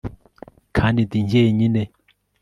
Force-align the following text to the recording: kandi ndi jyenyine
kandi 0.77 0.99
ndi 1.07 1.19
jyenyine 1.29 1.83